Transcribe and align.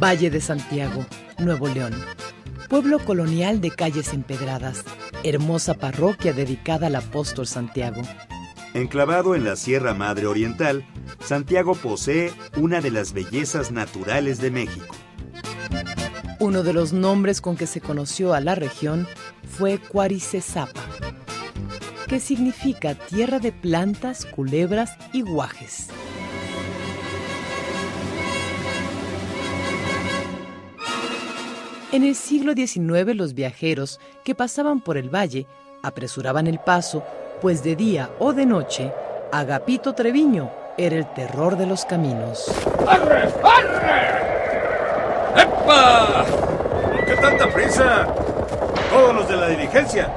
Valle 0.00 0.30
de 0.30 0.40
Santiago, 0.40 1.04
Nuevo 1.38 1.68
León. 1.68 1.92
Pueblo 2.70 3.00
colonial 3.00 3.60
de 3.60 3.70
calles 3.70 4.14
empedradas, 4.14 4.82
hermosa 5.24 5.74
parroquia 5.74 6.32
dedicada 6.32 6.86
al 6.86 6.94
apóstol 6.96 7.46
Santiago. 7.46 8.00
Enclavado 8.72 9.34
en 9.34 9.44
la 9.44 9.56
Sierra 9.56 9.92
Madre 9.92 10.26
Oriental, 10.26 10.86
Santiago 11.22 11.74
posee 11.74 12.32
una 12.56 12.80
de 12.80 12.90
las 12.90 13.12
bellezas 13.12 13.72
naturales 13.72 14.40
de 14.40 14.50
México. 14.50 14.96
Uno 16.38 16.62
de 16.62 16.72
los 16.72 16.94
nombres 16.94 17.42
con 17.42 17.58
que 17.58 17.66
se 17.66 17.82
conoció 17.82 18.32
a 18.32 18.40
la 18.40 18.54
región 18.54 19.06
fue 19.46 19.78
Cuaricesapa, 19.78 20.80
que 22.08 22.20
significa 22.20 22.94
tierra 22.94 23.38
de 23.38 23.52
plantas, 23.52 24.24
culebras 24.24 24.92
y 25.12 25.20
guajes. 25.20 25.88
En 31.92 32.04
el 32.04 32.14
siglo 32.14 32.52
XIX 32.52 33.16
los 33.16 33.34
viajeros 33.34 33.98
que 34.22 34.36
pasaban 34.36 34.80
por 34.80 34.96
el 34.96 35.12
valle 35.12 35.46
apresuraban 35.82 36.46
el 36.46 36.60
paso, 36.60 37.02
pues 37.40 37.64
de 37.64 37.74
día 37.74 38.10
o 38.20 38.32
de 38.32 38.46
noche, 38.46 38.92
Agapito 39.32 39.92
Treviño 39.92 40.52
era 40.78 40.94
el 40.94 41.12
terror 41.14 41.56
de 41.56 41.66
los 41.66 41.84
caminos. 41.84 42.46
¡Arre! 42.86 43.28
¡Arre! 43.42 44.22
¡Epa! 45.42 46.24
¿Por 46.92 47.04
qué 47.06 47.16
tanta 47.16 47.52
prisa? 47.52 48.06
Todos 48.88 49.12
los 49.12 49.28
de 49.28 49.36
la 49.36 49.48
diligencia, 49.48 50.12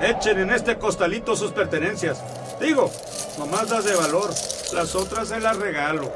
echen 0.00 0.38
en 0.38 0.50
este 0.50 0.76
costalito 0.76 1.34
sus 1.34 1.50
pertenencias. 1.50 2.22
Digo, 2.60 2.88
nomás 3.36 3.68
las 3.68 3.84
de 3.84 3.96
valor, 3.96 4.30
las 4.74 4.94
otras 4.94 5.26
se 5.26 5.40
las 5.40 5.56
regalo. 5.56 6.08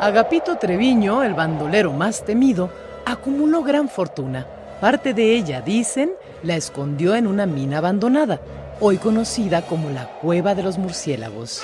Agapito 0.00 0.58
Treviño, 0.58 1.24
el 1.24 1.34
bandolero 1.34 1.92
más 1.92 2.24
temido, 2.24 2.70
acumuló 3.04 3.62
gran 3.62 3.88
fortuna. 3.88 4.46
Parte 4.80 5.14
de 5.14 5.36
ella, 5.36 5.60
dicen, 5.60 6.12
la 6.42 6.56
escondió 6.56 7.14
en 7.14 7.26
una 7.26 7.46
mina 7.46 7.78
abandonada, 7.78 8.40
hoy 8.80 8.98
conocida 8.98 9.62
como 9.62 9.90
la 9.90 10.08
Cueva 10.20 10.54
de 10.54 10.62
los 10.62 10.78
Murciélagos. 10.78 11.62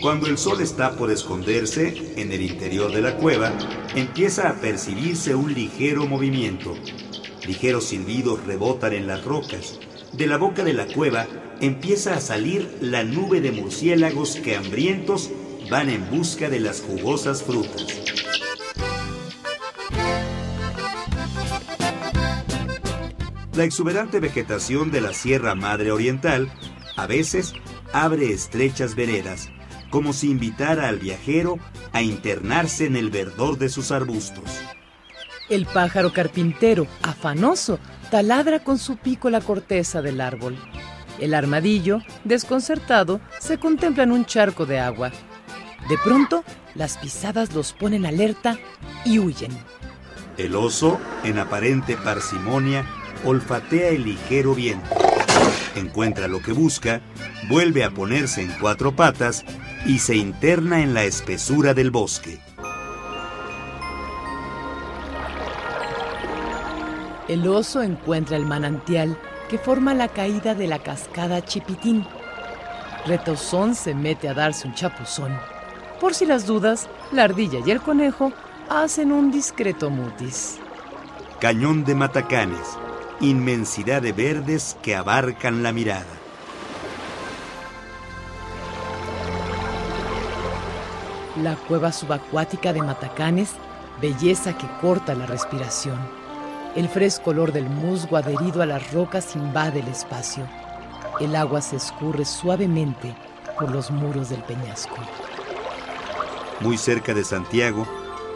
Cuando 0.00 0.26
el 0.26 0.36
sol 0.36 0.60
está 0.60 0.96
por 0.96 1.10
esconderse 1.10 2.12
en 2.20 2.30
el 2.30 2.42
interior 2.42 2.92
de 2.92 3.00
la 3.00 3.16
cueva, 3.16 3.52
empieza 3.94 4.50
a 4.50 4.60
percibirse 4.60 5.34
un 5.34 5.54
ligero 5.54 6.06
movimiento. 6.06 6.74
Ligeros 7.46 7.84
silbidos 7.84 8.44
rebotan 8.44 8.92
en 8.92 9.06
las 9.06 9.24
rocas. 9.24 9.78
De 10.12 10.26
la 10.26 10.36
boca 10.36 10.62
de 10.62 10.74
la 10.74 10.86
cueva 10.86 11.26
empieza 11.62 12.14
a 12.14 12.20
salir 12.20 12.76
la 12.82 13.02
nube 13.02 13.40
de 13.40 13.52
murciélagos 13.52 14.36
que 14.36 14.56
hambrientos 14.56 15.30
van 15.70 15.88
en 15.88 16.08
busca 16.10 16.48
de 16.48 16.60
las 16.60 16.80
jugosas 16.80 17.42
frutas. 17.42 17.86
La 23.54 23.64
exuberante 23.64 24.18
vegetación 24.18 24.90
de 24.90 25.00
la 25.00 25.12
Sierra 25.12 25.54
Madre 25.54 25.92
Oriental 25.92 26.52
a 26.96 27.06
veces 27.06 27.54
abre 27.92 28.32
estrechas 28.32 28.96
veredas, 28.96 29.48
como 29.90 30.12
si 30.12 30.30
invitara 30.30 30.88
al 30.88 30.98
viajero 30.98 31.58
a 31.92 32.02
internarse 32.02 32.86
en 32.86 32.96
el 32.96 33.10
verdor 33.10 33.56
de 33.58 33.68
sus 33.68 33.92
arbustos. 33.92 34.44
El 35.48 35.66
pájaro 35.66 36.12
carpintero, 36.12 36.86
afanoso, 37.02 37.78
taladra 38.10 38.58
con 38.58 38.78
su 38.78 38.96
pico 38.96 39.30
la 39.30 39.40
corteza 39.40 40.02
del 40.02 40.20
árbol. 40.20 40.56
El 41.20 41.34
armadillo, 41.34 42.00
desconcertado, 42.24 43.20
se 43.38 43.58
contempla 43.58 44.02
en 44.02 44.10
un 44.10 44.24
charco 44.24 44.66
de 44.66 44.80
agua. 44.80 45.12
De 45.88 45.98
pronto, 45.98 46.44
las 46.74 46.96
pisadas 46.96 47.54
los 47.54 47.72
ponen 47.72 48.06
alerta 48.06 48.58
y 49.04 49.18
huyen. 49.18 49.52
El 50.38 50.56
oso, 50.56 50.98
en 51.22 51.38
aparente 51.38 51.96
parsimonia, 51.96 52.86
olfatea 53.24 53.90
el 53.90 54.04
ligero 54.04 54.54
viento. 54.54 54.88
Encuentra 55.76 56.26
lo 56.26 56.40
que 56.40 56.52
busca, 56.52 57.02
vuelve 57.48 57.84
a 57.84 57.90
ponerse 57.90 58.42
en 58.42 58.52
cuatro 58.60 58.96
patas 58.96 59.44
y 59.86 59.98
se 59.98 60.16
interna 60.16 60.82
en 60.82 60.94
la 60.94 61.04
espesura 61.04 61.74
del 61.74 61.90
bosque. 61.90 62.40
El 67.28 67.46
oso 67.48 67.82
encuentra 67.82 68.36
el 68.36 68.46
manantial 68.46 69.18
que 69.48 69.58
forma 69.58 69.94
la 69.94 70.08
caída 70.08 70.54
de 70.54 70.66
la 70.66 70.78
cascada 70.78 71.44
Chipitín. 71.44 72.06
Retozón 73.06 73.74
se 73.74 73.94
mete 73.94 74.28
a 74.28 74.34
darse 74.34 74.66
un 74.66 74.74
chapuzón. 74.74 75.53
Por 76.00 76.14
si 76.14 76.26
las 76.26 76.46
dudas, 76.46 76.88
la 77.12 77.24
ardilla 77.24 77.60
y 77.64 77.70
el 77.70 77.80
conejo 77.80 78.32
hacen 78.68 79.12
un 79.12 79.30
discreto 79.30 79.90
mutis. 79.90 80.58
Cañón 81.40 81.84
de 81.84 81.94
Matacanes, 81.94 82.78
inmensidad 83.20 84.02
de 84.02 84.12
verdes 84.12 84.76
que 84.82 84.96
abarcan 84.96 85.62
la 85.62 85.72
mirada. 85.72 86.06
La 91.42 91.56
cueva 91.56 91.92
subacuática 91.92 92.72
de 92.72 92.82
Matacanes, 92.82 93.50
belleza 94.00 94.56
que 94.56 94.66
corta 94.80 95.14
la 95.14 95.26
respiración. 95.26 95.98
El 96.76 96.88
fresco 96.88 97.30
olor 97.30 97.52
del 97.52 97.68
musgo 97.68 98.16
adherido 98.16 98.62
a 98.62 98.66
las 98.66 98.92
rocas 98.92 99.36
invade 99.36 99.80
el 99.80 99.88
espacio. 99.88 100.46
El 101.20 101.36
agua 101.36 101.60
se 101.60 101.76
escurre 101.76 102.24
suavemente 102.24 103.14
por 103.58 103.70
los 103.70 103.90
muros 103.90 104.28
del 104.28 104.42
peñasco. 104.42 104.96
Muy 106.60 106.78
cerca 106.78 107.14
de 107.14 107.24
Santiago, 107.24 107.86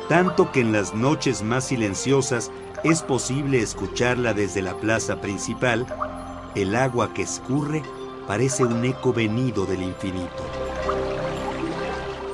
tanto 0.08 0.52
que 0.52 0.60
en 0.60 0.72
las 0.72 0.94
noches 0.94 1.42
más 1.42 1.64
silenciosas 1.64 2.50
es 2.84 3.02
posible 3.02 3.60
escucharla 3.60 4.34
desde 4.34 4.62
la 4.62 4.74
plaza 4.74 5.20
principal, 5.20 5.86
el 6.54 6.74
agua 6.74 7.12
que 7.14 7.22
escurre 7.22 7.82
parece 8.26 8.64
un 8.64 8.84
eco 8.84 9.12
venido 9.12 9.66
del 9.66 9.82
infinito. 9.82 10.44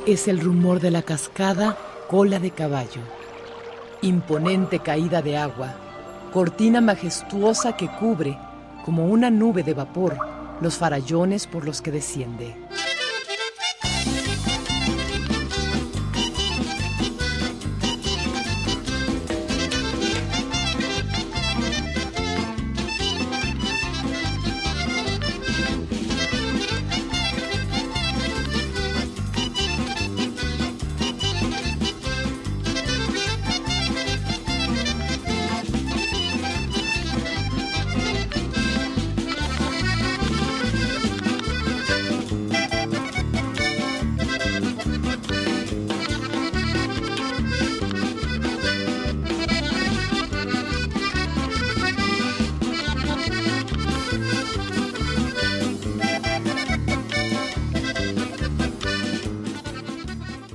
Es 0.06 0.28
el 0.28 0.40
rumor 0.40 0.80
de 0.80 0.90
la 0.90 1.02
cascada 1.02 1.76
Cola 2.08 2.38
de 2.38 2.50
Caballo. 2.50 3.00
Imponente 4.02 4.80
caída 4.80 5.22
de 5.22 5.36
agua, 5.36 5.74
cortina 6.32 6.80
majestuosa 6.80 7.76
que 7.76 7.88
cubre, 7.88 8.38
como 8.84 9.06
una 9.06 9.30
nube 9.30 9.62
de 9.62 9.72
vapor, 9.72 10.16
los 10.60 10.76
farallones 10.76 11.46
por 11.46 11.64
los 11.64 11.80
que 11.80 11.90
desciende. 11.90 12.54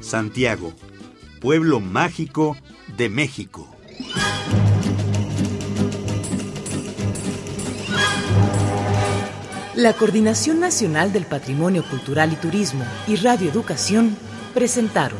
Santiago, 0.09 0.73
pueblo 1.39 1.79
mágico 1.79 2.57
de 2.97 3.09
México. 3.09 3.69
La 9.75 9.93
Coordinación 9.93 10.59
Nacional 10.59 11.13
del 11.13 11.25
Patrimonio 11.25 11.87
Cultural 11.87 12.33
y 12.33 12.37
Turismo 12.37 12.83
y 13.07 13.17
Radio 13.17 13.51
Educación 13.51 14.17
presentaron 14.55 15.19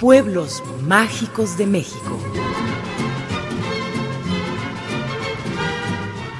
Pueblos 0.00 0.64
Mágicos 0.82 1.56
de 1.56 1.66
México. 1.66 2.18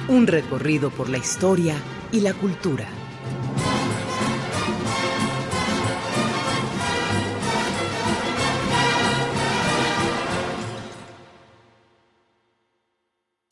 Un 0.09 0.27
recorrido 0.27 0.89
por 0.89 1.07
la 1.07 1.19
historia 1.19 1.75
y 2.11 2.19
la 2.19 2.33
cultura. 2.33 2.98